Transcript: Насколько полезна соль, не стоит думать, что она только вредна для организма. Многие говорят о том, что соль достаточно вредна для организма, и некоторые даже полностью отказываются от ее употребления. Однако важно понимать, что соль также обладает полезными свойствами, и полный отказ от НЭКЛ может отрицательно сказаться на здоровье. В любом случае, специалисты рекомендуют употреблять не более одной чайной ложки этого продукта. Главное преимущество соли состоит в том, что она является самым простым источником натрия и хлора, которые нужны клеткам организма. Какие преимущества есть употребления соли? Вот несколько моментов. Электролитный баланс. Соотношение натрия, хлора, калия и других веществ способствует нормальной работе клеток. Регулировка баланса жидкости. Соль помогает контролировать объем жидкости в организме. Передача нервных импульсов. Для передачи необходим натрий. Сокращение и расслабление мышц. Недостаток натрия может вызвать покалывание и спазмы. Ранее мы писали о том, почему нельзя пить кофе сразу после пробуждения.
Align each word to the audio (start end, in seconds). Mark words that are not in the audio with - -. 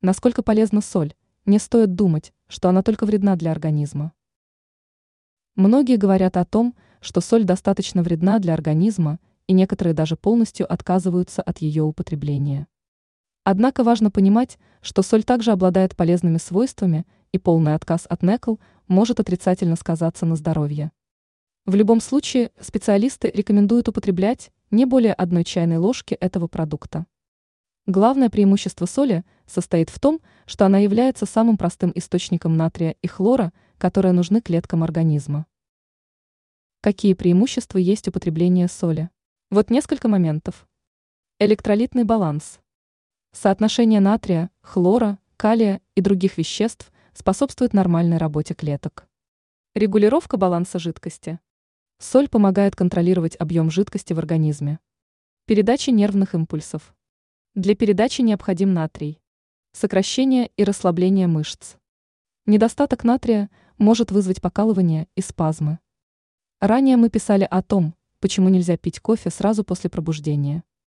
Насколько 0.00 0.44
полезна 0.44 0.80
соль, 0.80 1.14
не 1.44 1.58
стоит 1.58 1.96
думать, 1.96 2.32
что 2.46 2.68
она 2.68 2.84
только 2.84 3.04
вредна 3.04 3.34
для 3.34 3.50
организма. 3.50 4.12
Многие 5.56 5.96
говорят 5.96 6.36
о 6.36 6.44
том, 6.44 6.76
что 7.00 7.20
соль 7.20 7.42
достаточно 7.42 8.04
вредна 8.04 8.38
для 8.38 8.54
организма, 8.54 9.18
и 9.48 9.52
некоторые 9.52 9.94
даже 9.94 10.14
полностью 10.14 10.72
отказываются 10.72 11.42
от 11.42 11.58
ее 11.58 11.82
употребления. 11.82 12.68
Однако 13.42 13.82
важно 13.82 14.12
понимать, 14.12 14.56
что 14.82 15.02
соль 15.02 15.24
также 15.24 15.50
обладает 15.50 15.96
полезными 15.96 16.38
свойствами, 16.38 17.04
и 17.32 17.38
полный 17.38 17.74
отказ 17.74 18.06
от 18.08 18.22
НЭКЛ 18.22 18.58
может 18.86 19.18
отрицательно 19.18 19.74
сказаться 19.74 20.26
на 20.26 20.36
здоровье. 20.36 20.92
В 21.66 21.74
любом 21.74 22.00
случае, 22.00 22.52
специалисты 22.60 23.32
рекомендуют 23.34 23.88
употреблять 23.88 24.52
не 24.70 24.84
более 24.84 25.12
одной 25.12 25.42
чайной 25.42 25.78
ложки 25.78 26.14
этого 26.14 26.46
продукта. 26.46 27.06
Главное 27.86 28.28
преимущество 28.28 28.84
соли 28.84 29.24
состоит 29.48 29.90
в 29.90 29.98
том, 29.98 30.20
что 30.46 30.66
она 30.66 30.78
является 30.78 31.26
самым 31.26 31.56
простым 31.56 31.90
источником 31.94 32.56
натрия 32.56 32.94
и 33.02 33.08
хлора, 33.08 33.52
которые 33.78 34.12
нужны 34.12 34.40
клеткам 34.40 34.84
организма. 34.84 35.46
Какие 36.80 37.14
преимущества 37.14 37.78
есть 37.78 38.06
употребления 38.06 38.68
соли? 38.68 39.10
Вот 39.50 39.70
несколько 39.70 40.06
моментов. 40.06 40.68
Электролитный 41.40 42.04
баланс. 42.04 42.60
Соотношение 43.32 44.00
натрия, 44.00 44.50
хлора, 44.60 45.18
калия 45.36 45.80
и 45.94 46.00
других 46.00 46.38
веществ 46.38 46.92
способствует 47.14 47.72
нормальной 47.72 48.18
работе 48.18 48.54
клеток. 48.54 49.08
Регулировка 49.74 50.36
баланса 50.36 50.78
жидкости. 50.78 51.40
Соль 51.98 52.28
помогает 52.28 52.76
контролировать 52.76 53.36
объем 53.36 53.70
жидкости 53.70 54.12
в 54.12 54.18
организме. 54.18 54.78
Передача 55.46 55.90
нервных 55.90 56.34
импульсов. 56.34 56.94
Для 57.54 57.74
передачи 57.74 58.20
необходим 58.20 58.72
натрий. 58.72 59.20
Сокращение 59.72 60.50
и 60.56 60.64
расслабление 60.64 61.26
мышц. 61.26 61.76
Недостаток 62.46 63.04
натрия 63.04 63.50
может 63.76 64.10
вызвать 64.10 64.40
покалывание 64.40 65.08
и 65.14 65.20
спазмы. 65.20 65.78
Ранее 66.60 66.96
мы 66.96 67.10
писали 67.10 67.46
о 67.48 67.62
том, 67.62 67.94
почему 68.20 68.48
нельзя 68.48 68.76
пить 68.76 69.00
кофе 69.00 69.30
сразу 69.30 69.64
после 69.64 69.90
пробуждения. 69.90 70.64